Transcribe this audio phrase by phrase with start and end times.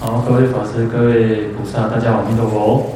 [0.00, 2.86] 好，各位法师、各位菩萨，大家好，阿弥陀佛。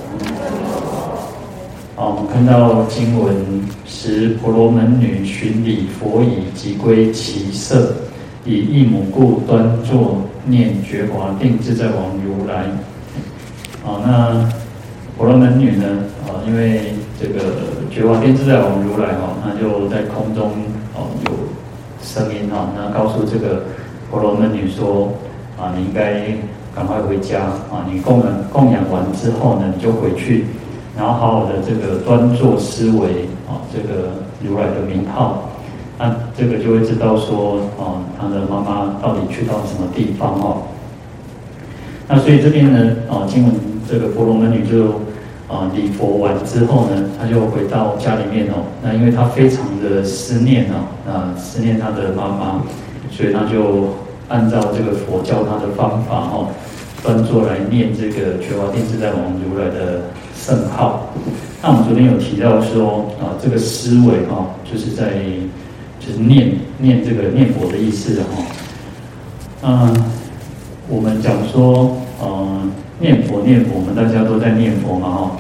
[1.97, 3.35] 好，我们看到经文：
[3.85, 7.93] 时婆罗门女寻礼佛已，即归其舍，
[8.45, 12.67] 以一母故，端坐念觉华定自在王如来。
[13.83, 14.49] 好，那
[15.19, 15.85] 婆罗门女呢？
[16.29, 17.41] 啊，因为这个
[17.91, 20.53] 觉华定自在王如来哈，那就在空中
[20.95, 21.33] 哦有
[22.01, 23.65] 声音哈，那告诉这个
[24.09, 25.13] 婆罗门女说
[25.59, 26.37] 啊，你应该。
[26.75, 27.41] 赶快回家
[27.71, 27.85] 啊！
[27.91, 30.47] 你供养供养完之后呢，你就回去，
[30.97, 34.11] 然后好好的这个端坐思维啊，这个
[34.43, 35.51] 如来的名号，
[35.99, 40.63] 那这个就会知道说啊，他的妈妈到底去到什么地方哦。
[42.09, 43.55] 那所以这边呢啊，经文
[43.89, 45.01] 这个婆罗门女就
[45.49, 48.65] 啊礼佛完之后呢，她就回到家里面哦。
[48.83, 52.63] 那因为她非常的思念哦，啊思念她的妈妈，
[53.11, 53.89] 所以她就
[54.33, 56.49] 按照这个佛教他的方法哦。
[57.05, 60.03] 端坐来念这个觉华定自在王如来的
[60.37, 61.13] 圣号。
[61.61, 65.11] 那我们昨天有提到说啊，这个思维哈，就是在
[65.99, 68.29] 就是念念这个念佛的意思哈。
[69.65, 70.05] 嗯，
[70.89, 75.31] 我们讲说，嗯，念佛念佛，我们大家都在念佛嘛哈。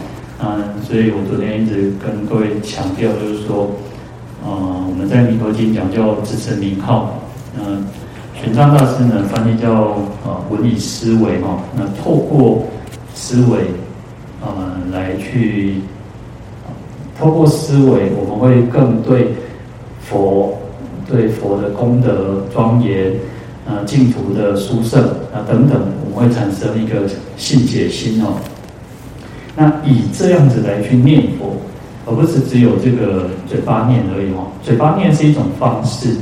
[0.42, 3.70] 嗯，所以我昨天一直跟各位强调，就是说，
[4.44, 7.20] 嗯，我们在弥陀经讲叫自持名号，
[7.56, 7.86] 嗯。
[8.42, 11.62] 玄奘大师呢，翻译叫呃文以思维哈。
[11.76, 12.64] 那透过
[13.14, 13.60] 思维，
[14.40, 14.50] 呃，
[14.90, 15.76] 来去
[17.16, 19.28] 透过思维，我们会更对
[20.00, 20.58] 佛、
[21.08, 23.12] 对佛的功德庄严，
[23.64, 25.00] 呃，净土的殊胜
[25.32, 28.34] 啊等等，我们会产生一个信解心哦。
[29.54, 31.54] 那以这样子来去念佛，
[32.06, 34.50] 而不是只有这个嘴巴念而已哦。
[34.64, 36.16] 嘴巴念是一种方式，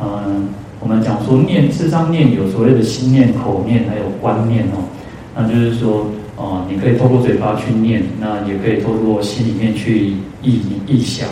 [0.00, 0.48] 嗯、
[0.80, 4.84] 我们讲说念，事实上念有所谓的心念、口念，还有观念哦。
[5.34, 11.28] 那就是说，哦，你可以透过嘴巴去念，那也可以透过心里面去意意想。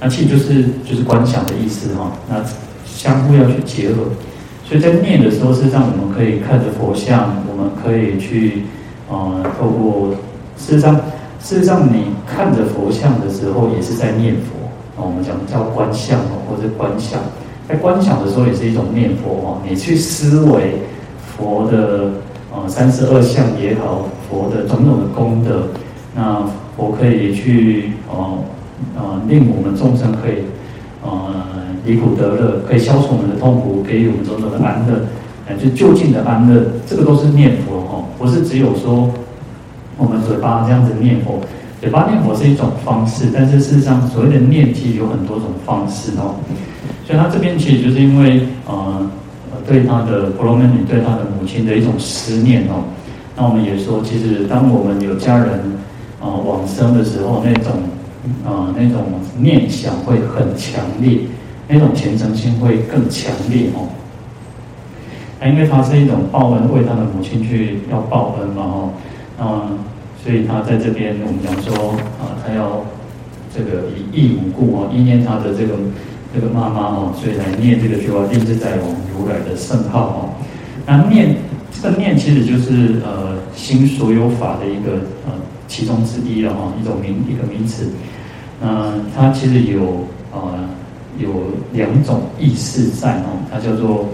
[0.00, 2.12] 那其实就是就是观想的意思哈。
[2.28, 2.44] 那
[2.84, 4.04] 相互要去结合。
[4.64, 8.62] 所以在念的时候，事实上我们可以看着佛像，我们可以去，
[9.08, 10.10] 呃，透过
[10.56, 10.96] 事实上，
[11.40, 14.52] 事实上你看着佛像的时候，也是在念佛。
[14.96, 17.20] 我们讲叫观相哦，或者观想。
[17.68, 20.76] 在观想的时候也是一种念佛哦，你去思维
[21.36, 22.12] 佛的
[22.54, 25.68] 呃三十二相也好，佛的种种的功德，
[26.14, 26.44] 那
[26.76, 28.38] 佛可以去呃
[28.96, 30.44] 呃令我们众生可以
[31.02, 31.34] 呃
[31.84, 35.00] 离苦得乐，可以消除我们的痛苦，给予我们种种的安乐，
[35.48, 39.10] 呃就就近的安乐，这个都是念佛哦，不是只有说
[39.98, 41.40] 我们嘴巴这样子念佛，
[41.80, 46.36] 嘴巴念佛是一种方式，但是事实上所谓的念其实有很多种方式哦。
[47.06, 49.08] 所以他这边其实就是因为呃，
[49.64, 52.82] 对他的婆罗门女对他的母亲的一种思念哦。
[53.36, 55.60] 那我们也说，其实当我们有家人
[56.20, 57.74] 呃往生的时候，那种
[58.44, 59.04] 呃那种
[59.38, 61.20] 念想会很强烈，
[61.68, 63.86] 那种虔诚心会更强烈哦。
[65.38, 68.90] 那因为他是一种报恩，为他的母亲去要报恩嘛哦。
[69.38, 69.78] 嗯，
[70.24, 72.84] 所以他在这边我们讲说啊，他要
[73.56, 75.74] 这个以义母故哦，意念他的这个。
[76.36, 80.28] 这个妈妈哦，所以来念这个觉华定自在我们如来的圣号哦。
[80.84, 81.34] 那念
[81.72, 85.32] 这个念其实就是呃心所有法的一个呃
[85.66, 87.86] 其中之一了哈，一种名一个名词。
[88.60, 90.68] 嗯、呃，它其实有呃
[91.18, 91.30] 有
[91.72, 94.04] 两种意思在哦，它叫做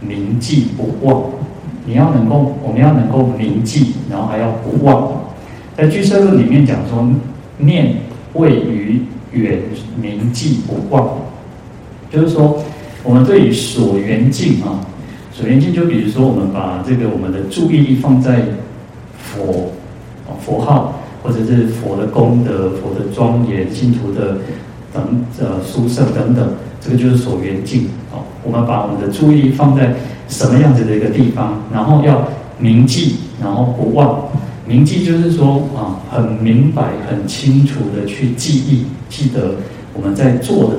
[0.00, 1.22] 铭记不忘。
[1.86, 5.12] 你要能够，我们要能够铭记，然后还要不忘。
[5.76, 7.08] 在俱舍论里面讲说，
[7.58, 7.94] 念
[8.34, 9.60] 位于远
[10.02, 11.29] 铭记不忘。
[12.12, 12.62] 就是说，
[13.04, 14.80] 我们对于所缘境啊，
[15.32, 18.42] 所缘境就比如说，我们把这个我们的注意力放在
[19.16, 19.70] 佛
[20.26, 24.38] 啊佛号，或者是佛的功德、佛的庄严、信徒的
[24.92, 26.48] 等呃殊胜等等，
[26.80, 28.18] 这个就是所缘境啊。
[28.42, 29.94] 我们把我们的注意力放在
[30.28, 32.26] 什么样子的一个地方，然后要
[32.58, 34.24] 铭记，然后不忘。
[34.66, 39.54] 铭记就是说啊，很明白、很清楚的去记忆、记得
[39.94, 40.76] 我们在做的。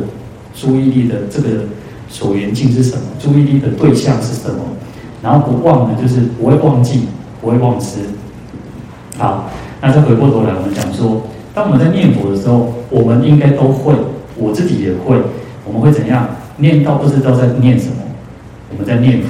[0.53, 1.65] 注意力的这个
[2.09, 3.03] 所缘境是什么？
[3.19, 4.59] 注意力的对象是什么？
[5.23, 7.05] 然后不忘呢，就是不会忘记，
[7.39, 7.99] 不会忘失。
[9.17, 11.21] 好，那再回过头来，我们讲说，
[11.53, 13.93] 当我们在念佛的时候，我们应该都会，
[14.35, 15.15] 我自己也会，
[15.63, 16.27] 我们会怎样？
[16.57, 17.97] 念到不知道在念什么，
[18.71, 19.29] 我们在念佛。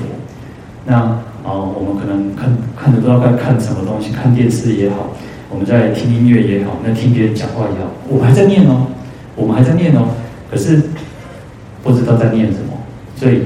[0.85, 0.95] 那
[1.43, 5.09] 啊、我们可能看看着不知道该看什么东西，看电视也好，
[5.49, 8.87] 我们在听音乐也好，那听别人讲话也好，我们还在念哦，
[9.35, 10.07] 我们还在念哦，
[10.49, 10.81] 可是。
[11.83, 12.77] 不知道在念什么，
[13.15, 13.43] 所以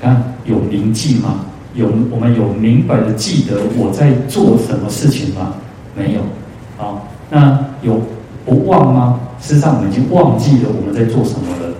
[0.00, 1.46] 刚有铭记吗？
[1.74, 5.54] 有我们有明白的记得我在做什么事情吗？
[5.96, 6.20] 没有。
[6.76, 8.00] 好，那有
[8.44, 9.20] 不忘吗？
[9.40, 11.74] 事实上，我们已经忘记了我们在做什么了。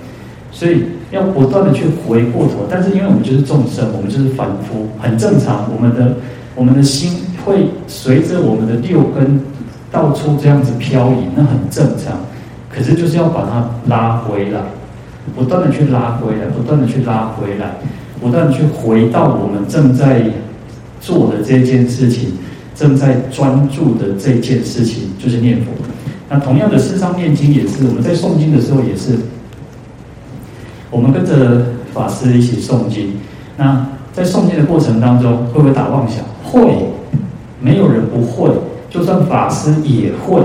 [0.51, 5.67] 所以要不断的去回过头，但是因为我们就是众生，我们就是凡夫，很正常。
[5.75, 6.17] 我们的
[6.55, 9.41] 我们的心会随着我们的六根
[9.91, 12.15] 到处这样子飘移，那很正常。
[12.71, 14.61] 可是就是要把它拉回来，
[15.35, 17.77] 不断的去拉回来，不断的去拉回来。
[18.21, 20.23] 不断去回到我们正在
[21.01, 22.35] 做的这件事情，
[22.73, 25.73] 正在专注的这件事情，就是念佛。
[26.31, 29.19] 那同样的，世上念经也是，我们在诵经的时候也是，
[30.89, 33.15] 我们跟着法师一起诵经。
[33.57, 36.25] 那在诵经的过程当中，会不会打妄想？
[36.45, 36.87] 会，
[37.61, 38.53] 没有人不会，
[38.89, 40.41] 就算法师也会。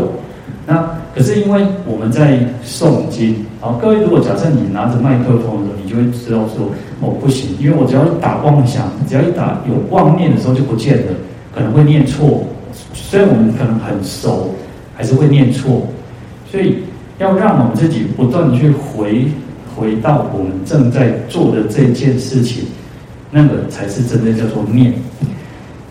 [0.66, 3.46] 那可是因为我们在诵经，
[3.82, 6.70] 各位，如果假设你拿着麦克风的时候，你就会知道说，
[7.02, 11.14] 哦，不行，因为我只要一打妄想，只要一打有妄念的时候就不见了，
[11.54, 12.44] 可能会念错。
[12.94, 14.54] 虽然我们可能很熟，
[14.96, 15.88] 还是会念错。
[16.52, 16.78] 所以
[17.20, 19.28] 要让我们自己不断的去回
[19.76, 22.66] 回到我们正在做的这件事情，
[23.32, 24.94] 那个才是真的叫做念。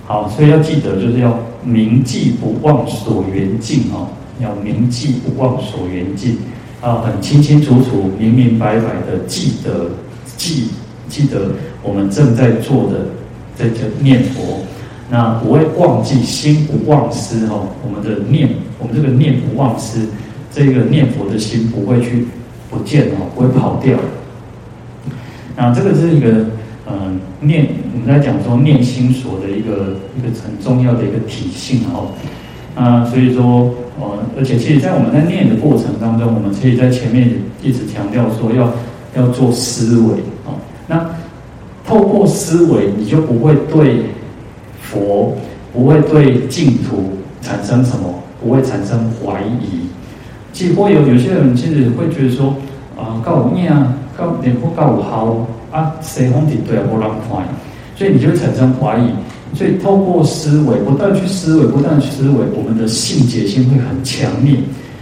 [0.05, 4.09] 好，所以要记得，就是要铭记不忘所缘境哦。
[4.39, 6.37] 要铭记不忘所缘境，
[6.81, 9.91] 啊，很清清楚楚、明明白白的记得
[10.37, 10.69] 记
[11.09, 11.53] 记得
[11.83, 13.07] 我们正在做的
[13.57, 14.61] 这个念佛，
[15.11, 17.69] 那不会忘记，心不忘失哦。
[17.83, 20.01] 我们的念，我们这个念不忘失，
[20.53, 22.27] 这个念佛的心不会去
[22.69, 23.97] 不见哦，不会跑掉。
[25.57, 26.29] 那这个是一个
[26.87, 32.13] 嗯、呃、念，我们在讲说念心所的一个一个很重要的一个体性哦。
[32.75, 37.31] 啊，所以说，呃，而且其实，在我们在念的过程当中，我们可以在前面
[37.63, 38.71] 一直强调说要，
[39.15, 40.15] 要做思维
[40.45, 40.53] 啊。
[40.87, 41.09] 那
[41.87, 44.03] 透过思维，你就不会对
[44.83, 45.35] 佛，
[45.73, 49.89] 不会对净土产生什么，不会产生怀疑。
[50.53, 52.55] 其实会有有些人其实会觉得说，
[52.99, 57.43] 啊，告我念啊，告你不告我好啊，谁红顶对啊，不让怀，
[57.95, 59.11] 所以你就会产生怀疑。
[59.55, 64.57] 所以，透过思维，不断去思维，不断去思维，我们的信解心会很强烈。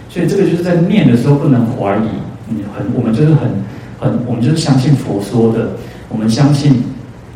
[0.08, 2.08] 所以，这个就是在念的时候不能怀疑。
[2.48, 3.50] 你很，我们就是很
[3.98, 5.70] 很，我们就是相信佛说的。
[6.08, 6.84] 我们相信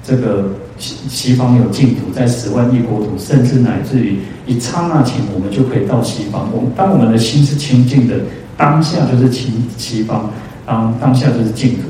[0.05, 6.49] 这个西西方有净土，在十万亿国土，甚至乃至于一刹那间，我们就可以到西方。
[6.55, 8.15] 我们当我们的心是清净的，
[8.57, 10.31] 当下就是清西方，
[10.65, 11.83] 当当下就是净土。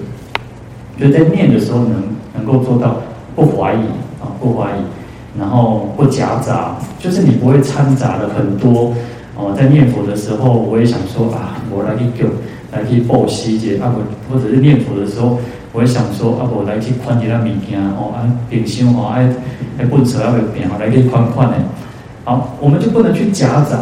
[0.99, 2.03] 就在念的时候，能
[2.35, 3.03] 能够做到
[3.35, 3.79] 不怀疑
[4.23, 4.81] 啊，不怀疑。
[5.39, 8.93] 然后不夹杂，就是你不会掺杂了很多
[9.37, 9.55] 哦。
[9.57, 12.29] 在念佛的时候，我也想说啊，我来去救，
[12.73, 15.39] 来去报喜劫啊，或或者是念佛的时候，
[15.73, 19.29] 我也想说啊，我来去宽一下物件哦，啊，平常哦，爱
[19.79, 21.57] 爱不扯要变哦，来去宽宽的。
[22.25, 23.79] 好，我们就不能去夹杂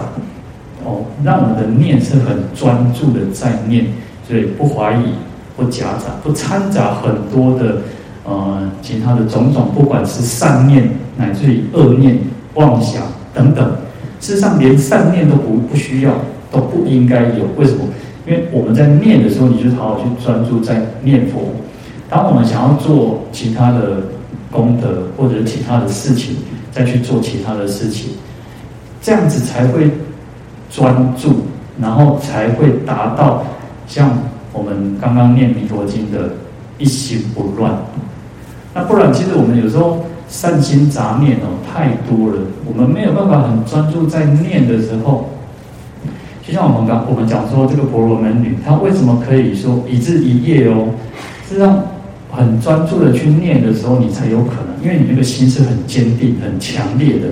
[0.85, 3.87] 哦，让我们的念是很专注的在念，
[4.29, 5.14] 所以不怀疑，
[5.56, 7.79] 不夹杂，不掺杂很多的。
[8.28, 12.19] 呃，其他的种种，不管是善念乃至于恶念、
[12.55, 13.64] 妄想等等，
[14.20, 16.12] 事实上连善念都不不需要，
[16.50, 17.46] 都不应该有。
[17.56, 17.84] 为什么？
[18.26, 21.43] 因为我们在念的时候，你就好好去专注在念佛。
[22.11, 24.02] 当我们想要做其他的
[24.50, 26.34] 功德或者其他的事情，
[26.72, 28.11] 再去做其他的事情，
[29.00, 29.89] 这样子才会
[30.69, 31.46] 专注，
[31.81, 33.44] 然后才会达到
[33.86, 34.10] 像
[34.53, 36.31] 我们刚刚念弥陀经的
[36.77, 37.72] 一心不乱。
[38.76, 45.30] 那不然，其实我们有时候善心杂念哦太多了，我们没有办法很专注在念的时候。
[46.46, 50.88] 就像我们刚我们讲说，这个婆罗门女她为什么可以说一日一夜哦，
[51.48, 51.82] 是让
[52.30, 57.28] 很专注的去念的时候，你才有可能，因为你那个心是很坚定、很强烈的。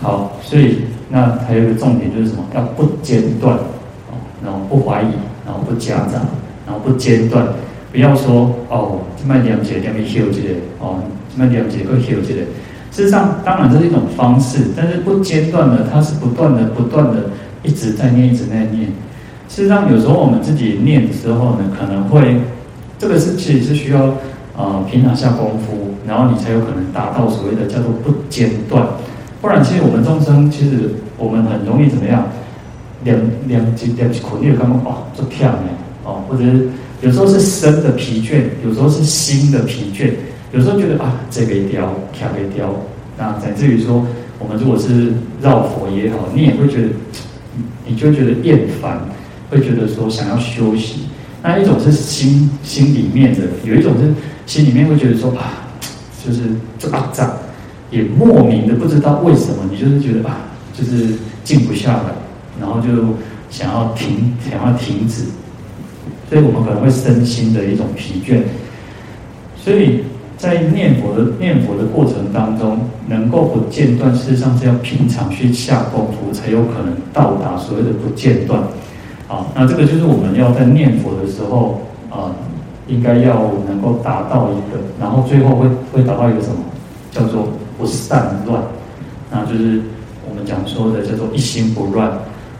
[0.00, 0.78] 好，所以
[1.10, 2.42] 那还有一个重点就是什么？
[2.54, 5.12] 要不间断哦，然后不怀疑，
[5.44, 6.18] 然后不夹杂，
[6.66, 7.46] 然后不间断。
[7.92, 10.48] 不要说哦，这么两节两边休息的
[10.80, 10.96] 哦，
[11.30, 12.40] 这么两节会休息的。
[12.90, 17.24] 事实上，当然这是一种方式，但是不间断的，它是不断的、不断的
[17.62, 18.86] 一直在念、一直在念。
[19.48, 22.40] 事实上，有时候我们自己念的时候呢，可能会
[22.98, 24.16] 这个是其实是需要啊、
[24.56, 28.86] 呃、平常下功夫，然后你才有可能达到所谓的叫做不间断。
[29.42, 32.24] 不然，其实我们众生其实我们很容易怎么样？
[33.04, 33.18] 两
[33.48, 35.68] 两几两几苦，你有看过哦，做跳呢
[36.04, 36.68] 哦，或者是。
[37.02, 40.12] 有时候是身的疲倦，有时候是心的疲倦，
[40.52, 42.72] 有时候觉得啊，这个雕，跳一雕，
[43.18, 44.06] 那乃至于说，
[44.38, 46.88] 我们如果是绕佛也好，你也会觉得，
[47.86, 49.00] 你就觉得厌烦，
[49.50, 51.00] 会觉得说想要休息。
[51.42, 54.14] 那一种是心心里面的，有一种是
[54.46, 55.66] 心里面会觉得说啊，
[56.24, 56.42] 就是
[56.78, 57.32] 就啊这样，
[57.90, 60.38] 也莫名的不知道为什么，你就是觉得啊，
[60.72, 62.04] 就是静不下来，
[62.60, 62.88] 然后就
[63.50, 65.24] 想要停，想要停止，
[66.32, 68.40] 所以我们可能会身心的一种疲倦，
[69.54, 70.04] 所以。
[70.38, 78.60] 在念佛的念佛的过程当中，能够不间断，事实上是要平常去下功夫，才有可能到达所谓的不间断。
[79.28, 82.34] 好，那这个就是我们要在念佛的时候啊、
[82.88, 86.56] 应该要能够达到一个，然后最后会会达到一个什么，
[87.12, 88.60] 叫做不散乱，
[89.30, 89.80] 那就是
[90.28, 92.10] 我们讲说的叫做一心不乱。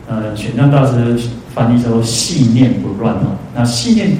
[0.09, 1.19] 呃，玄奘大师
[1.55, 4.11] 翻译说系念不乱哦，那系念。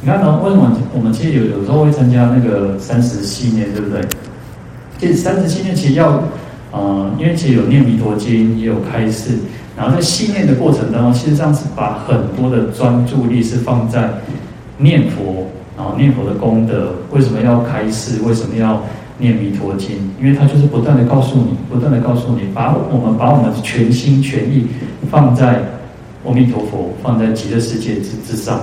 [0.00, 0.40] 你看呢？
[0.44, 4.00] 为什么我们其实有有时候会参加那个三十系念，对不对？
[4.96, 6.22] 这三十系念其实要，
[6.70, 9.32] 呃，因为其实有念弥陀经，也有开示，
[9.76, 14.08] 然后在系念的过程当中，其实上是把很多的专注力是放在
[14.76, 16.94] 念佛，然后念佛的功德。
[17.10, 18.22] 为什么要开示？
[18.24, 18.80] 为什么要
[19.18, 19.96] 念弥陀经？
[20.20, 24.68] 因为它就是不断的告诉你，不断的告诉你，把我们把我们全心全意
[25.10, 25.60] 放在
[26.24, 28.60] 阿弥陀佛，放在极乐世界之之上。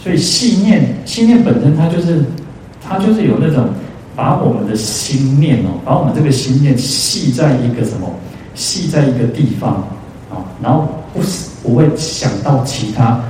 [0.00, 2.24] 所以系念，系念本身它就是，
[2.80, 3.68] 它就是有那种
[4.14, 8.08] 把我们的心念哦，把我们这个心念系在一个什么，
[8.54, 9.74] 系在一个地方
[10.30, 13.20] 啊，然后不思不会想到其他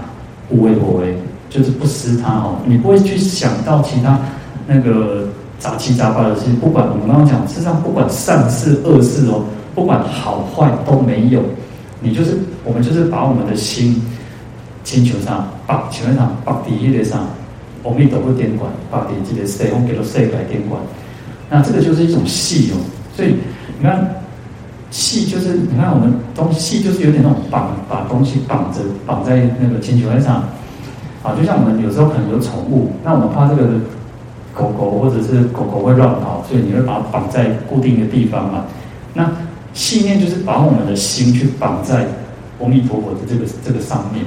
[0.50, 1.16] 无为不为，
[1.48, 4.20] 就是不思它哦，你不会去想到其他
[4.66, 5.26] 那个
[5.58, 9.42] 杂七杂八的事情，不管我们刚刚讲，事实上不管善事恶事哦，
[9.74, 11.42] 不管好坏都没有，
[12.00, 14.02] 你就是我们就是把我们的心。
[14.84, 17.26] 星球上，北球上，把第一个上，
[17.84, 20.80] 阿弥陀佛点管，北地这个西方给了世界点管，
[21.50, 22.80] 那这个就是一种系哦。
[23.14, 23.34] 所以
[23.78, 24.08] 你看，
[24.90, 30.36] 系就是你看我们东西系就是有点那种绑，把东西绑着绑在那个星球上。
[31.22, 33.68] 啊，就像我们有时候可能有宠物，那我们怕这个
[34.54, 38.64] 狗狗或者是狗狗会乱跑，所以你会把它绑在固定的地方嘛。
[39.12, 39.30] 那
[39.72, 42.06] 信念就是把我们的心去绑在
[42.60, 44.24] 阿弥陀佛的这个这个上面。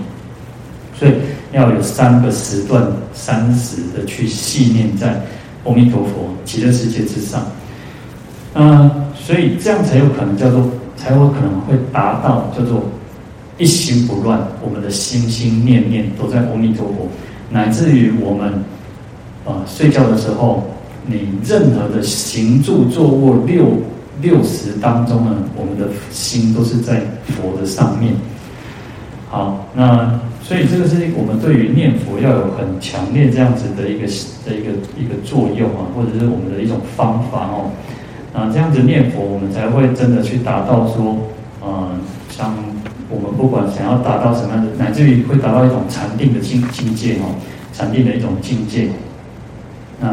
[0.97, 1.13] 所以
[1.51, 5.21] 要有三个时段，三时的去信念在
[5.65, 7.43] 阿弥陀佛极乐世界之上。
[8.53, 12.83] 嗯，所以这样才有可能叫做，才有可能会达到叫做
[13.57, 14.39] 一心不乱。
[14.63, 17.07] 我们的心心念念都在阿弥陀佛，
[17.49, 18.63] 乃至于我们
[19.45, 20.67] 啊睡觉的时候，
[21.07, 23.65] 你任何的行住坐卧六
[24.19, 28.13] 六十当中呢，我们的心都是在佛的上面。
[29.29, 30.19] 好，那。
[30.43, 34.07] 所以这个是我们对于念佛要有很强烈这样子的一个
[34.43, 37.71] 的一个一个作用啊，或者是我们的一种方法哦。
[38.33, 41.15] 啊，这样子念佛，我们才会真的去达到说，
[41.63, 42.53] 嗯，像
[43.07, 47.31] 我们不管想要达到什么样的，乃至于会达到一种禅定的境境界哦，
[47.71, 48.89] 禅定的一种境界。
[50.01, 50.09] 那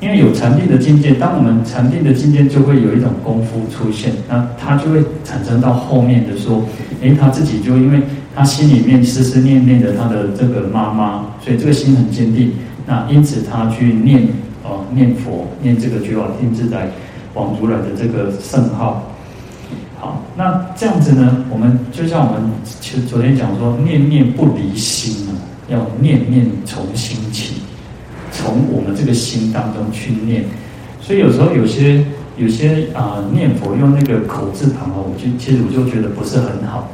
[0.00, 6.64] 因为有禅定的境界，当我们禅定的境界就会有一种功夫出现，那它就会产生到后面的说，
[7.00, 8.00] 诶，他自己就因为。
[8.32, 12.52] 他心里面思思念念的他的这个妈妈，所以这个心很坚定。
[12.86, 14.22] 那因此他去念
[14.62, 16.88] 哦，念佛，念这个觉法定自在
[17.34, 19.02] 王如来的这个圣号。
[19.98, 25.34] 好，那这样子呢，我们就像我们其实昨天讲说，念念不离心啊，
[25.68, 27.49] 要念念从心起，
[28.40, 30.44] 从我们这个心当中去念。
[31.00, 32.04] 所以有时候有些
[32.36, 36.88] 有些啊、念佛用那个口字旁哦，我就其实我就觉得不是很好。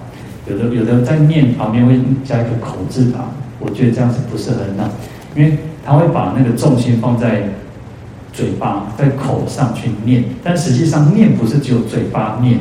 [0.49, 4.91] 有的有的在念旁边会加一个口字旁，我觉得这样子不是很好，
[5.35, 7.49] 因为他会把那个重心放在
[8.33, 12.61] 嘴巴，在口上去念，但实际上念不是只有嘴巴念，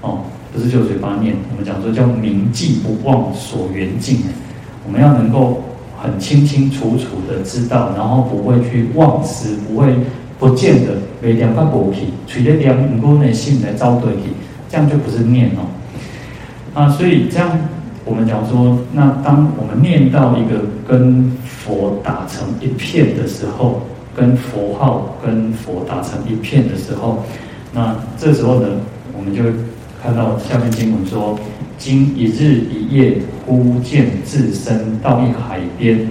[0.00, 0.20] 哦，
[0.52, 4.18] 不是只有嘴巴念，我们讲说叫铭记不忘所缘境，
[4.86, 5.64] 我们要能够
[6.00, 9.94] 很清清楚楚的知道，然后不会去忘失，不会
[10.38, 14.22] 不见得每两块果皮，取得两五个内心来招对体，
[14.68, 15.66] 这样就不是念哦。
[16.74, 17.50] 啊，所以这样，
[18.04, 23.82] 我们讲说，那当我们念到一个跟佛打成一片的时候，
[24.14, 27.24] 跟佛号跟佛打成一片的时候，
[27.72, 28.68] 那这时候呢，
[29.16, 29.42] 我们就
[30.00, 31.36] 看到下面经文说：
[31.78, 36.08] 经一日一夜，忽见自身到一海边，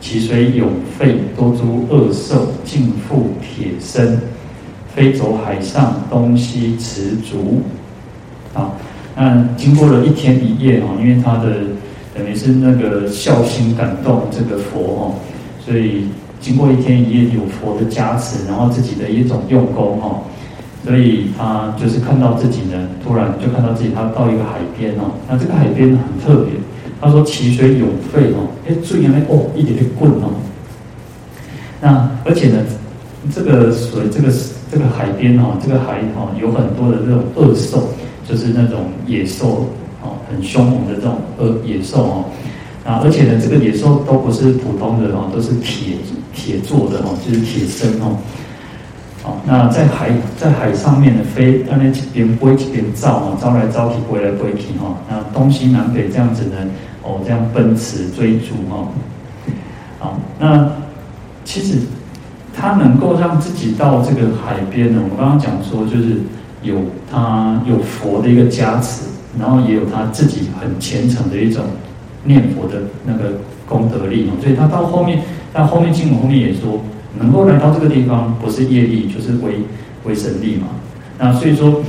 [0.00, 0.68] 其水涌
[0.98, 4.20] 沸，多诸恶兽尽覆铁身，
[4.94, 7.62] 飞走海上，东西驰逐。
[8.52, 8.72] 啊。
[9.16, 11.58] 那经过了一天一夜哈，因为他的
[12.12, 15.14] 等于是那个孝心感动这个佛哈，
[15.64, 16.08] 所以
[16.40, 20.20] 经过一天一夜有佛的加持，然后自己的一种用功哈，
[20.84, 26.60] 所以他就是看到自己呢，突然就看到自己他到一个海边哦，那这个海边很特别，
[27.00, 30.34] 他说其水涌沸哦，哎，最原来哦一点点滚哦，
[31.80, 32.62] 那而且呢，
[33.34, 34.30] 这个水这个
[34.70, 37.88] 这个海边哦，这个海哦有很多的这种恶兽，
[38.28, 39.70] 就是那种野兽
[40.02, 42.24] 哦，很凶猛的这种恶野兽哦。
[42.84, 45.96] 啊，而且呢，这个野兽都不是普通的哦，都是铁
[46.34, 48.18] 铁做的哦，就是铁身哦。
[49.24, 54.94] 好，那在海在海上面的飞，那那一边飞一边照啊，招来招去，飞来飞去哈。
[55.08, 56.58] 那东西南北这样子呢，
[57.02, 58.86] 哦，这样奔驰追逐哈。
[59.98, 60.70] 好，那
[61.42, 61.78] 其实
[62.54, 66.20] 他能够让自己到这个海边呢，我刚刚讲说，就是
[66.62, 69.06] 有他有佛的一个加持，
[69.40, 71.64] 然后也有他自己很虔诚的一种
[72.24, 73.32] 念佛的那个
[73.66, 76.78] 功德力哦，所以他到后面，到后面经文后面也说。
[77.18, 79.54] 能够来到这个地方，不是业力，就是为
[80.04, 80.66] 为神力嘛。
[81.18, 81.80] 那所以说，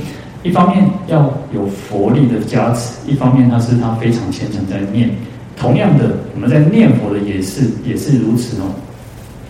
[0.42, 5.10] 一方面要有佛力的加持，一方面他是他非常虔诚在念。
[5.56, 8.64] 同样的，我们在念佛的也是也是如此哦。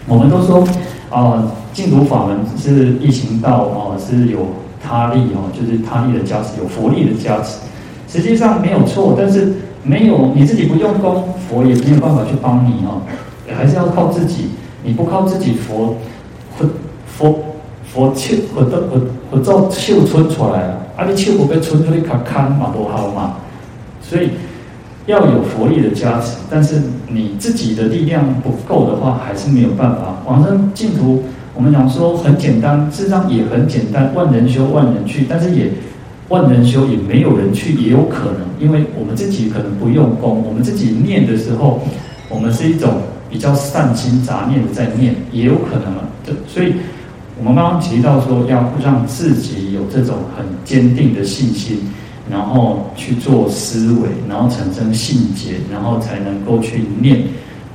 [0.06, 0.66] 我们都说
[1.10, 1.42] 啊，
[1.72, 4.46] 净土法门是易行道哦，是有
[4.80, 7.58] 他力哦，就是他力的加持，有佛力的加持。
[8.08, 9.52] 实际上没有错，但是
[9.82, 13.02] 没有你自己不用功，佛也没有办法去帮你哦，
[13.54, 14.46] 还是要靠自己。
[14.86, 15.96] 你不靠自己佛，
[16.56, 16.64] 佛
[17.08, 17.38] 佛
[17.92, 23.34] 佛手，佛都佛佛照手伸出来了，啊，你手不被伸出去，卡看嘛多好嘛。
[24.00, 24.30] 所以
[25.06, 30.22] 要有佛力的加持，但是你自己的力量不够的话，还是没有办法。
[30.24, 35.68] 往生净土，我们讲说很简单，事实上也很简单，万人修万人去，但是也
[36.28, 41.80] 万人修也没有人去，也有可能，因为我们自己可能不用功，我们自己念的时候，
[42.28, 43.00] 我们是一种。
[43.28, 46.02] 比较善心杂念的在念，也有可能啊。
[46.24, 46.74] 对，所以
[47.38, 51.78] 我们刚刚提到说，要让自己有这种很坚定的信心，
[52.30, 57.22] 然后去做思维，然后产生信解，然后才能够去念，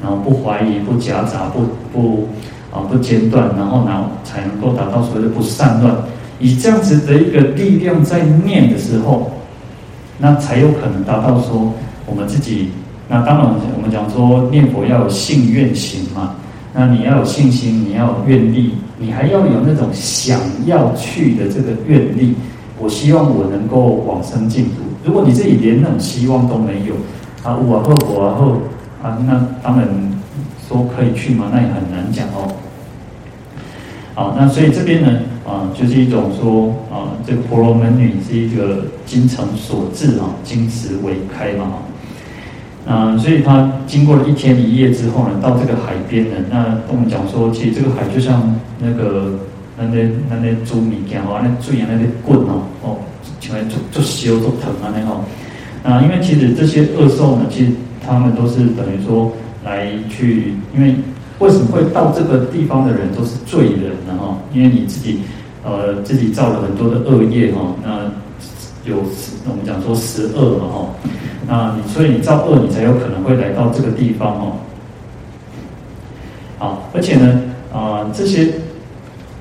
[0.01, 1.61] 然后不怀疑、不夹杂、不
[1.93, 2.27] 不
[2.71, 5.95] 啊不间断，然后然后才能够达到所谓的不散乱。
[6.39, 9.31] 以这样子的一个力量在念的时候，
[10.17, 11.73] 那才有可能达到说
[12.05, 12.69] 我们自己。
[13.11, 13.45] 那当然，
[13.75, 16.33] 我们讲说念佛要有信愿行嘛。
[16.73, 22.33] 那你要有信心，你要有愿力，你还要有那种想要去的这个愿力。
[22.79, 24.75] 我希望我能够往生净土。
[25.03, 26.93] 如果你自己连那种希望都没有，
[27.43, 28.61] 啊，我啊后我啊后
[29.03, 29.85] 啊，那当然
[30.65, 32.47] 说可以去嘛，那也很难讲哦。
[34.15, 41.73] 好，那所以这边呢，啊，就是一种说啊，这个婆罗门女是一个精诚所至啊，金石为开嘛。
[42.91, 49.39] 啊，所以他经过了一天一夜之后呢，到这个海边呢，那跟我们讲说，其实这个海就像那个
[49.77, 52.97] 那那那那猪米干哦，那最阳那些棍哦，哦，
[53.39, 55.23] 起来就就修都疼啊那种。
[55.83, 57.71] 啊，因为其实这些恶兽呢，其实
[58.05, 59.31] 他们都是等于说
[59.63, 60.95] 来去，因为
[61.39, 64.19] 为什么会到这个地方的人都是罪人呢？
[64.19, 65.21] 哈，因为你自己
[65.63, 68.11] 呃自己造了很多的恶业哈，那
[68.83, 68.97] 有
[69.47, 70.89] 我们讲说十恶嘛哈。
[71.51, 74.53] 啊，你所以你造恶，你才有可能会来到这个地方哦。
[76.57, 77.41] 好，而且呢，
[77.73, 78.53] 啊，这些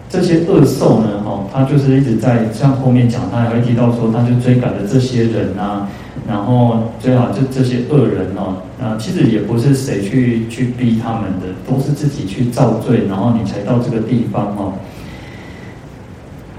[0.08, 5.86] 这些恶兽呢，哈，他就是一直在像后面讲，他还会提到说，他就追赶着这些人啊，
[6.26, 14.72] 然后最好就这些恶人哦，啊，其实也不是谁去去逼他们的，都是自己去造罪，然后你才到这个地方哦。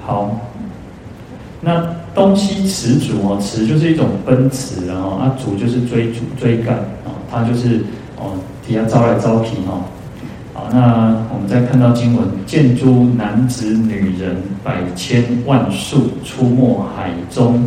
[0.06, 0.40] 好，
[1.62, 2.02] 那。
[2.14, 7.86] 东西驰逐哦，驰就是一种奔驰，然后啊，逐就是追逐追赶啊，它就是
[8.18, 8.34] 哦，
[8.68, 9.86] 底下招来招去哦。
[10.54, 17.66] 好，那我们再看到经文，见诸男子女人百千万数出没海中，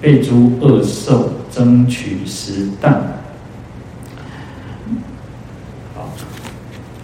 [0.00, 2.94] 被诸恶兽争取食啖。
[5.94, 6.08] 好，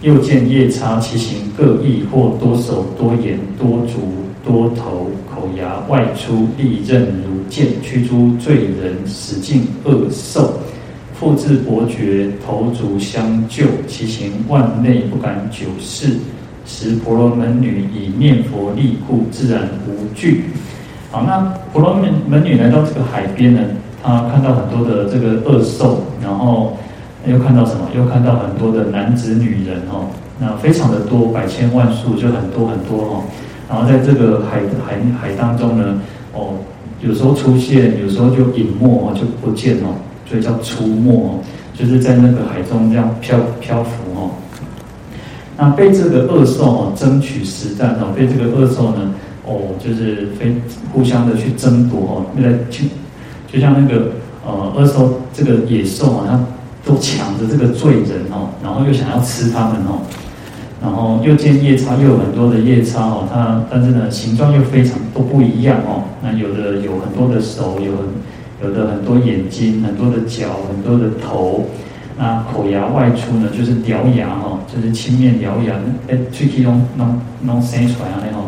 [0.01, 4.25] 又见夜叉其形各异，或多手多眼多足。
[4.41, 5.11] 多头
[5.57, 10.59] 牙外出，利刃如剑，驱诸罪人，使尽恶兽。
[11.13, 16.17] 复至伯爵，头足相救，其行万类，不敢久视。
[16.65, 20.45] 时婆罗门女以念佛力故，自然无惧。
[21.11, 21.39] 好，那
[21.73, 23.59] 婆罗门门女来到这个海边呢，
[24.01, 26.77] 她看到很多的这个恶兽，然后
[27.25, 27.89] 又看到什么？
[27.93, 30.07] 又看到很多的男子女人哦，
[30.39, 33.23] 那非常的多，百千万数，就很多很多哦。
[33.69, 36.01] 然后在这个海海海当中呢，
[36.33, 36.55] 哦，
[37.01, 39.93] 有时候出现，有时候就隐没哦，就不见哦，
[40.25, 41.39] 所以叫出没哦，
[41.77, 44.31] 就是在那个海中这样漂漂浮哦。
[45.55, 49.13] 那被这个恶兽哦争取实战哦，被这个恶兽呢
[49.45, 50.55] 哦，就是非
[50.91, 52.87] 互相的去争夺哦，为了去，
[53.51, 54.11] 就像那个
[54.45, 60.01] 呃恶兽这个野兽啊，它都抢着这个罪人哦，然后又想要吃他们哦。
[60.81, 66.03] 然后又见夜叉，又有很多的夜叉哦，它但是呢形状又非常都不一样哦。
[66.23, 68.05] 那有的有很多的手，有很
[68.63, 71.65] 有的很多眼睛，很多的脚，很多的头。
[72.17, 75.75] 那口牙外出呢，就是獠牙哈，就是青面獠牙，
[76.07, 78.43] 哎，喙齿拢拢拢生出来啊，那种，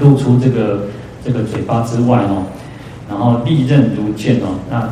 [0.00, 0.86] 露出这个
[1.22, 2.44] 这个嘴巴之外哦，
[3.08, 4.88] 然后利刃如剑哦，那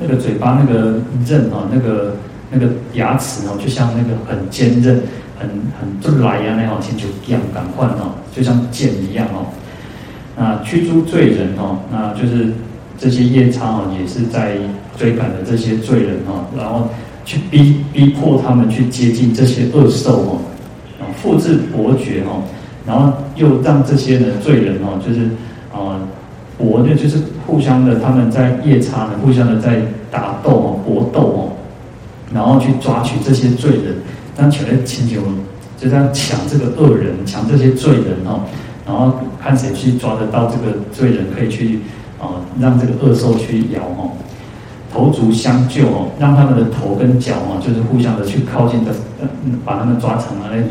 [0.00, 2.16] 那个嘴巴那个刃哦，那个
[2.50, 5.02] 那个牙齿哦，就像那个很坚韧。
[5.42, 9.46] 很很就来呀，那好像就一样感换哦，就像剑一样哦。
[10.36, 12.52] 那驱逐罪人哦，那就是
[12.96, 14.56] 这些夜叉哦，也是在
[14.96, 16.88] 追赶的这些罪人哦，然后
[17.24, 20.40] 去逼逼迫他们去接近这些恶兽哦，
[21.00, 22.42] 啊，复制伯爵哦，
[22.86, 25.26] 然后又让这些的罪人哦，就是
[25.72, 26.00] 啊，
[26.56, 31.52] 搏的就是互相的，他们在夜叉呢，互相的在打斗哦，搏斗哦，
[32.32, 33.96] 然后去抓取这些罪人。
[34.36, 35.20] 当起来请求，
[35.78, 38.40] 就这样抢这个恶人，抢这些罪人哦，
[38.86, 41.80] 然后看谁去抓得到这个罪人，可以去
[42.18, 44.12] 啊，让这个恶兽去咬哦，
[44.92, 48.92] 头足相救哦，让他们的头跟脚哦，就是互相的去靠近的，
[49.64, 50.62] 把他们抓成了那，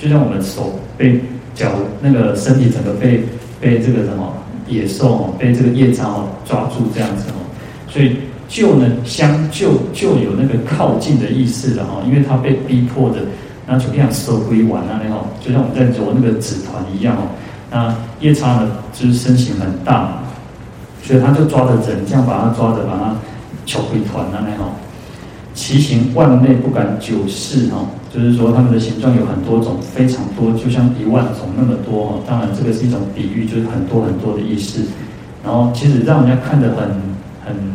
[0.00, 1.20] 就像我们手被
[1.54, 1.70] 脚
[2.00, 3.24] 那个身体整个被
[3.60, 4.34] 被这个什么
[4.68, 7.42] 野兽哦，被这个夜叉哦抓住这样子哦，
[7.88, 8.16] 所以。
[8.52, 13.20] 救呢，相救就有那个靠近的意思了哈，因为他被逼迫的，
[13.66, 17.22] 那就这样收归完了那哈，就像我们在揉那个纸团一样哦。
[17.70, 20.18] 那夜叉呢，就是身形很大，
[21.02, 23.16] 所以他就抓着人，这样把他抓着，把他
[23.64, 24.70] 揪归团了那哈。
[25.54, 32.20] 其形万类不敢久视哈，就是说他们的形状有很多种，非常多，就像一万种那么多哦。
[32.28, 34.82] 当然这个是一种比喻，就是很多很多的意思。
[35.42, 36.90] 然后其实让人家看得很
[37.46, 37.72] 很。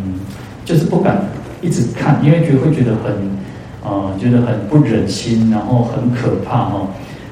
[0.67, 1.21] 就是不敢
[1.61, 3.13] 一直看，因为觉会觉得很，
[3.81, 6.89] 啊、呃，觉得很不忍心，然后很可怕哈。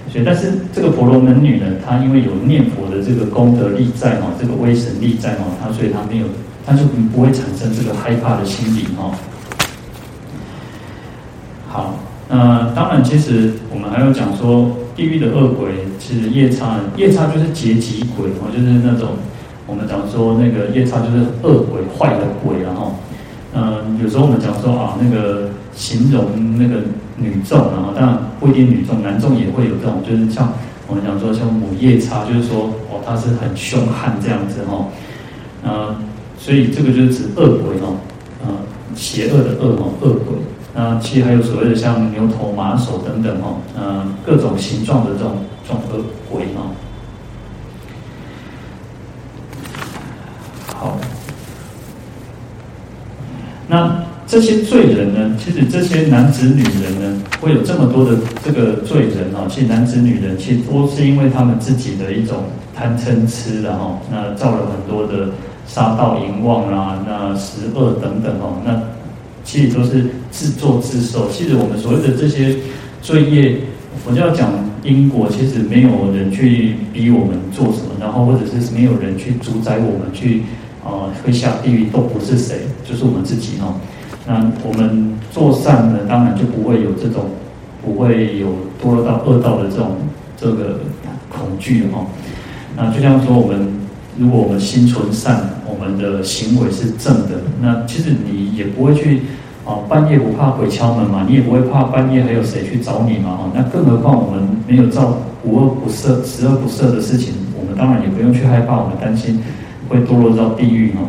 [0.09, 6.27] 所以，但是这个婆罗门女呢，她因为有念佛的这个功德力在哈，这个威神力在哈，她所以她没有，
[6.65, 9.11] 她就不会产生这个害怕的心理哈。
[11.67, 11.95] 好，
[12.29, 19.09] 那当然，其实我们还要讲说，地狱的恶鬼，其实夜叉，夜叉就是劫集鬼哦，就是那种
[19.67, 22.95] 我们讲说那个夜叉就是恶鬼、坏的鬼然后。
[23.57, 26.81] 嗯，有时候我们讲说啊，那个形容那个
[27.15, 30.51] 女众啊，当然不一定女众，男众也会有这种，就是像
[30.87, 34.85] 我们讲说像母夜叉，就是说哦，他是很凶悍这样子哈。
[35.63, 35.95] 嗯，
[36.37, 37.87] 所以这个就是指恶鬼哈，
[38.45, 38.53] 呃，
[38.93, 40.35] 邪恶的恶哈，恶鬼。
[40.73, 45.31] 那其实还有所谓的像牛头马首等等哈，嗯，各种形状的这种
[45.65, 46.61] 这种恶鬼哈。
[50.75, 50.97] 好。
[53.67, 55.35] 那这些罪人呢？
[55.37, 59.47] 其实这些男子女人呢，会有这么多的这个罪人哦。
[59.49, 62.43] 其实男子女人其实都是因为他们自己的一种
[62.75, 63.99] 贪嗔痴的哈。
[64.11, 65.29] 那造了很多的
[65.67, 68.61] 杀盗淫妄啊，那十恶等等哦。
[68.65, 68.81] 那
[69.43, 71.29] 其实都是自作自受。
[71.29, 72.55] 其实我们所谓的这些
[73.01, 73.57] 罪业，
[74.07, 74.51] 我就要讲
[74.83, 80.43] 因果，其实没有人去逼我们做什么，然后或者是没有人去主宰我们去。
[80.85, 83.73] 啊，会下地狱都不是谁，就是我们自己哦。
[84.27, 87.25] 那我们做善呢，当然就不会有这种，
[87.83, 89.97] 不会有堕落到恶道的这种
[90.37, 90.79] 这个
[91.27, 92.05] 恐惧哦。
[92.77, 93.67] 那就像说，我们
[94.17, 99.21] 如果我们心存善，我们的行为是正的，那其实你也不会去
[99.65, 103.51] 啊，半夜不怕鬼敲门嘛，你也不会怕半夜还有谁去找你嘛哈。
[103.55, 109.41] 那更何况我们没有造无恶不赦、十恶不赦的事情，我们当然也不用去害怕，我们担心。
[109.89, 111.07] 会堕落到地狱哦。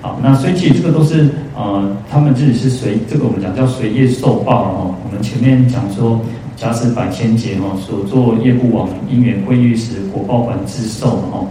[0.00, 4.94] 好，那所以其实这个都是呃，他们自己是随这个我们讲叫随业受报哦。
[5.04, 6.20] 我们前面讲说，
[6.56, 11.46] 假使百千劫哦，所作业不亡，因缘会遇时，果报还自受哦。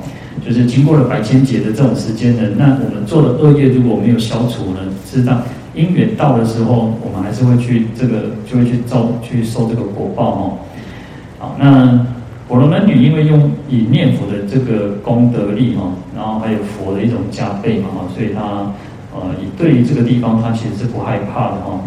[0.45, 4.79] 就是经过了百千劫的这种时间呢，那我们做的恶业如果没有消除呢，
[5.09, 5.37] 知道
[5.73, 10.57] 因缘到的时候，我们还是会去这个就会去受去受这个果报哦。
[11.39, 12.05] 好，那。
[12.51, 18.69] 婆罗门女因为用以念佛的这个功德力哈，然后还有佛的一种加倍嘛哈，所以她
[19.15, 21.79] 呃，对于这个地方，她其实是不害怕的哈。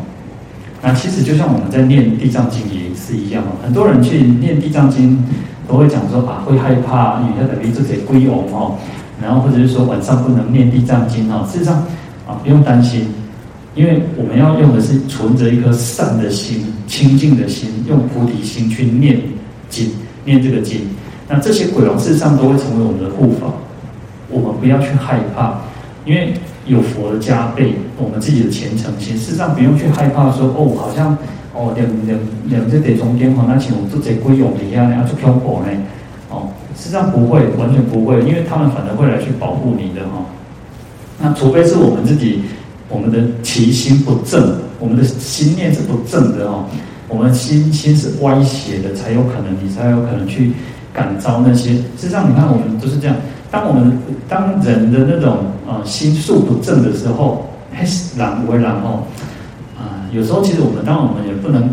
[0.80, 5.22] 那其实就像我们在念地藏经也是一样，很多人去念地藏经
[5.68, 8.78] 都会讲说啊，会害怕，因为它等于这些鬼王哦，
[9.22, 11.46] 然后或者是说晚上不能念地藏经啊。
[11.52, 11.74] 事实上
[12.26, 13.06] 啊，不用担心，
[13.74, 19.20] 因为我们要用的是存着一颗善的心、清净的心，用菩提心去念
[19.68, 19.90] 经。
[20.24, 20.88] 念这个经，
[21.28, 23.46] 那这些鬼王事实上都会成为我们的护法，
[24.28, 25.60] 我们不要去害怕，
[26.04, 26.34] 因为
[26.66, 31.16] 有佛的加被，我们自己的虔诚心，事实上不用去害怕说哦，好像
[31.52, 35.68] 哦，两两两只地中间，好像像做贼龟蛹一样，啊，做恐怖呢？
[36.30, 40.24] 哦，实际上不会，完全不会，因为他们反而会来去保护你的哈、哦。
[41.20, 42.42] 那除非是我们自己，
[42.88, 46.64] 我们的起心不正，我们的心念是不正的哦，
[47.14, 50.52] 我们心心是歪斜的，才有可能，你才有可能去
[50.92, 51.74] 感召那些。
[51.74, 53.14] 事实上，你看我们都是这样，
[53.52, 53.96] 当我们
[54.28, 59.04] 当人的那种、呃、心术不正的时候，还是懒为然哦。
[60.12, 61.68] 有时候，其实我们当然我们也不能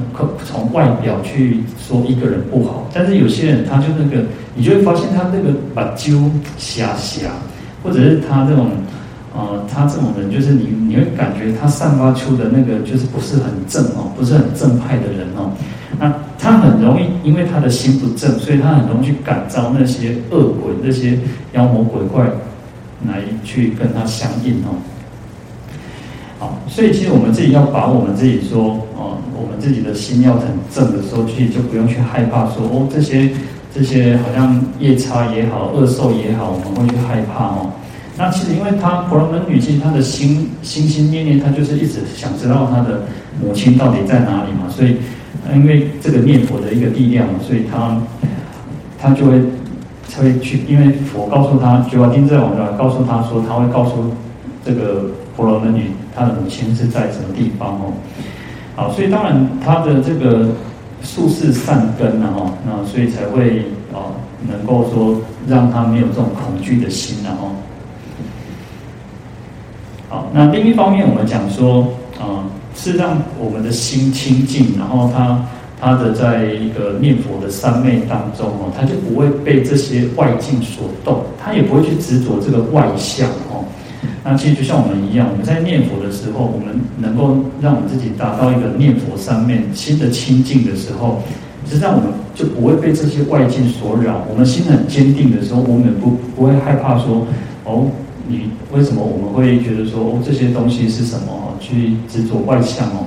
[0.45, 4.23] 从外表去说一个人不好，但是有些人他就那个，
[4.55, 6.17] 你就会发现他那个把揪
[6.57, 7.29] 狭狭，
[7.83, 8.71] 或者是他这种，
[9.33, 15.51] 呃，他这种人就是你你会感觉他散发出的那个就是不是很正哦，不是很正派的人哦，
[15.97, 21.17] 那他很容易因为他的心不正，所以他很容易去感召那些恶鬼、那些
[21.53, 22.25] 妖魔鬼怪
[23.07, 24.75] 来去跟他相应哦。
[26.37, 33.29] 好，所以其实我们自己要把我们自己说，哦，我们自己的心要很正的时候，其实就不用去害怕说，哦，这些
[33.73, 37.69] 这些好像夜叉也好，恶兽也好，我们会去害怕哦。
[38.21, 43.01] 那其实因为她婆罗门女，其实她的心心心念念，她就是一直想知道她的
[43.41, 44.69] 母亲到底在哪里嘛。
[44.69, 44.97] 所以，
[45.55, 47.97] 因为这个念佛的一个力量，所以她
[48.99, 49.41] 她就会
[50.07, 54.11] 才会去，因为佛告诉她，觉华定自在王告诉她说，他会告诉
[54.63, 55.09] 这个。
[55.33, 57.93] 婆罗门女，她的母亲是在什么地方哦？
[58.75, 60.49] 好，所以当然她的这个
[61.01, 64.11] 术士善根了哦，那所以才会哦，
[64.45, 65.15] 能够说
[65.47, 67.55] 让她没有这种恐惧的心了哦。
[70.11, 71.87] 好，那另一方面我们讲说，
[72.19, 72.43] 啊，
[72.75, 75.41] 是让我们的心清净，然后他
[75.79, 83.63] 他的在一个念佛的三昧当中哦，他就不会被这些外境所动，他也不会去执着这个外相哦。
[84.21, 91.21] 那其实就像我们一样，我们在念佛的时候，我们能够让我们自己达到一个念佛三昧心的清净的时候，
[91.65, 94.25] 实际上我们就不会被这些外境所扰。
[94.29, 97.25] 我们心很坚定的时候，我们也不不会害怕说，
[97.63, 97.87] 哦，
[98.31, 101.53] 你为什么我们会觉得说，哦，这些东西是什么？
[101.59, 103.05] 去执着外相哦。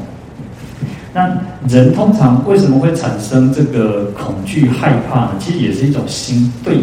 [1.13, 1.37] 那
[1.69, 5.31] 人通常为什么会产生这个恐惧害怕呢？
[5.41, 6.79] 其实也是一种心对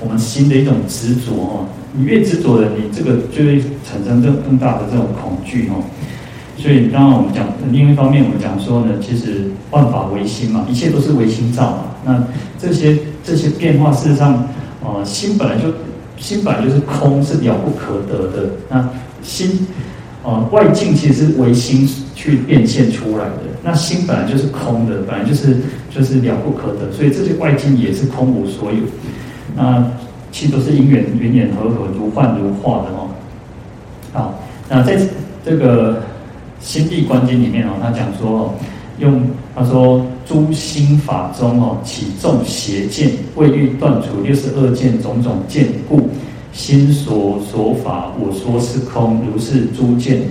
[0.00, 1.66] 我们心的一种执着哦。
[1.92, 5.82] 你越执着的，你这个就会产生更更大的这种恐惧哦。
[6.58, 11.78] 所以刚刚我们讲，另一方面我们讲说呢，其实万法唯心嘛，一切都是唯心造嘛。
[12.04, 12.22] 那
[12.58, 14.48] 这些这些变化，事实上，
[14.84, 15.68] 呃，心本来就
[16.16, 18.50] 心本来就是空，是了不可得的。
[18.68, 18.88] 那
[19.22, 19.66] 心，
[20.22, 23.42] 呃，外境其实是唯心去变现出来的。
[23.62, 25.56] 那心本来就是空的，本来就是
[25.90, 28.78] 就是了不可得，所以这些外境也是空无所有。
[29.54, 29.84] 那。
[30.32, 33.08] 其实都是因缘，缘缘和合，如幻如化的哦。
[34.12, 35.00] 好，那在
[35.42, 36.02] 这个
[36.60, 38.54] 心地观经里面哦，他讲说，
[38.98, 46.08] 用他说诸心法中哦，起众邪见，未欲断除六十二见种种见故，
[46.52, 50.22] 心所所法，我说是空，如是诸见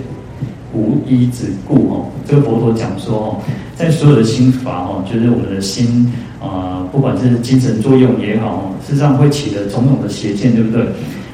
[0.72, 2.06] 无依止故哦。
[2.28, 3.36] 这个佛陀讲说哦，
[3.74, 6.12] 在所有的心法哦，就是我们的心。
[6.38, 10.86] 啊、不管是精神作用也好，事实上会起的种种的邪见，对不对？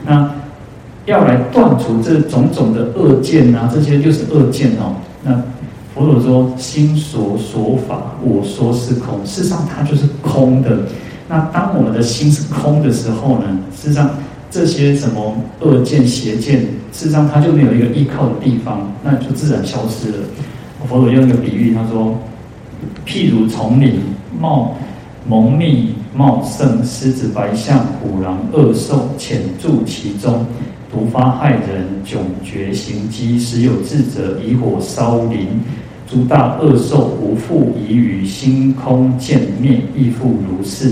[0.07, 0.33] 那
[1.05, 4.95] 要来断除这种种的恶见啊，这些就是恶见哦。
[5.23, 5.33] 那
[5.95, 10.81] 佛陀说，心所所法，我说是空，事实上它就是空的。
[11.29, 14.11] 那当我们的心是空的时候呢，事实上
[14.51, 16.61] 这些什么恶见、邪见，
[16.93, 20.19] 事实上它就没有一个依靠的地方，那就自然消失了。
[20.89, 22.17] 佛陀用一个比喻，他说，
[23.07, 24.01] 譬如丛林
[24.41, 24.75] 冒。
[25.25, 30.45] 蒙密茂盛，狮子、白象、虎狼、恶兽潜住其中，
[30.93, 35.49] 毒发害人，窘绝行迹，时有智者以火烧林，
[36.07, 40.91] 诸大恶兽无复疑余，心空见灭，亦复如是。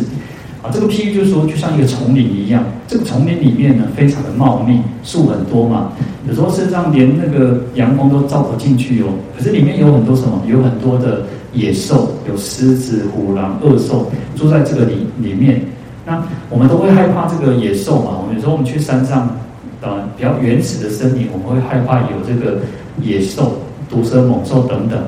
[0.62, 5.92] 啊，这个譬喻就是说，就像一个丛林一样，这个丛林里面呢，非常的茂密，树很多嘛，
[6.26, 9.06] 有时候身上连那个阳光都照不进去哦。
[9.36, 10.42] 可是里面有很多什么？
[10.46, 11.22] 有很多的。
[11.52, 15.60] 野兽有狮子、虎狼、恶兽住在这个里里面，
[16.06, 18.12] 那我们都会害怕这个野兽嘛。
[18.22, 19.36] 我们有时候我们去山上，
[19.80, 22.58] 呃，比较原始的森林，我们会害怕有这个
[23.00, 24.98] 野兽、毒蛇猛兽等等。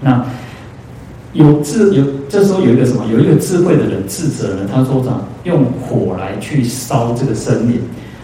[0.00, 0.24] 那
[1.32, 3.04] 有智有这时候有一个什么？
[3.10, 7.80] 有一个智慧的人、智者呢，他说讲用火来去烧这个森林。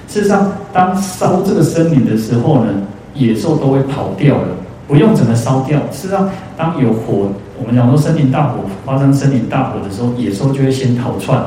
[0.08, 2.70] 事实上，当烧这个森林的时候呢，
[3.14, 4.48] 野兽都会跑掉了。
[4.86, 11.42] 不用整个烧掉，事实上，当有火，我们讲说森林大火发生，森林大火的时候，野兽就会先逃窜。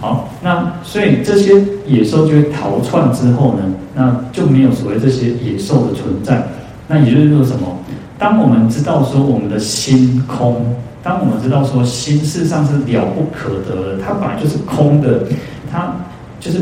[0.00, 3.62] 好，那所以这些野兽就会逃窜之后呢，
[3.94, 6.48] 那就没有所谓这些野兽的存在。
[6.88, 7.78] 那也就是说什么？
[8.18, 15.24] 当我们知道说我们的心空，当我们知道说心事实上是了不可得的，它本来就是空的，
[15.70, 15.94] 它
[16.38, 16.58] 就是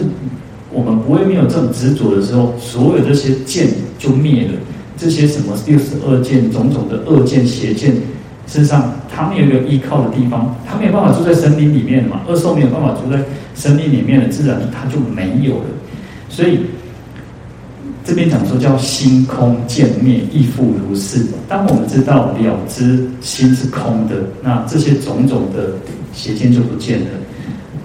[0.73, 4.53] 我们不会没有这种执着的时候，所有这些见就灭了，
[4.97, 7.95] 这些什么六十二见、种种的恶见、邪见，
[8.49, 13.23] 事实上他没有一个依靠的地方，他没有办法住在森林里面嘛，恶兽没有办法住在
[13.55, 15.65] 森林里面的，自然它就没有了，
[16.29, 16.59] 所以。
[18.05, 21.27] 这边讲说叫心空见灭亦复如是。
[21.47, 25.75] 当我们知道了知心是空的，那这些种种的
[26.15, 27.07] 邪见就不见了。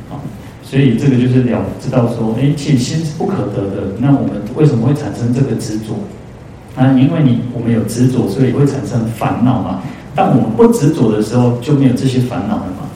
[0.10, 0.22] 好，
[0.64, 3.92] 所以这个就是了知道说，哎，其实心是不可得的。
[3.98, 5.94] 那我们为什么会产生这个执着？
[6.78, 9.82] 啊，因为你我们有执着，所以会产生烦恼嘛。
[10.16, 12.88] 当我们不执着的时候，就没有这些烦恼了嘛。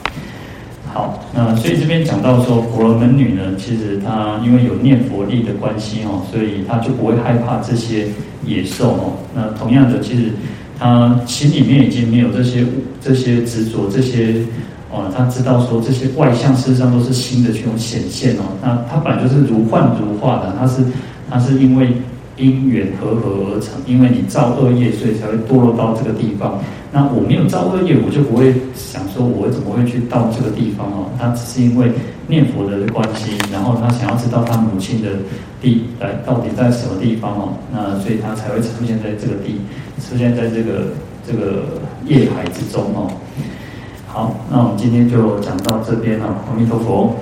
[0.92, 8.06] 好，那所以这边讲到说，婆罗门女呢，其实她因为有念佛力的关系哦，所以她就不会害怕这些
[8.44, 9.12] 野兽哦。
[9.34, 10.32] 那同样的，其实
[10.78, 12.64] 她心里面已经没有这些
[13.00, 14.36] 这些执着，这些
[14.90, 18.42] 哦，她知道说这些外相事实上都是心的这种显现哦。
[18.62, 20.82] 那她本来就是如幻如化的，她是
[21.28, 21.92] 她是因为。
[22.38, 26.58] 因缘和合而成，因为你造恶业，所以才会堕落到这个地方。
[26.90, 31.10] 那我没有造恶业，我就不会想说，我怎么会去到这个地方哦？
[31.18, 31.92] 他只是因为
[32.26, 35.10] 念佛的关系，然后他想要知道他母亲的
[35.60, 37.52] 地来到底在什么地方哦。
[37.70, 39.60] 那所以他才会出现在这个地，
[40.00, 40.88] 出现在这个
[41.26, 41.64] 这个
[42.06, 43.10] 业海之中哦。
[44.06, 46.26] 好，那我们今天就讲到这边了。
[46.48, 47.14] 阿弥陀佛。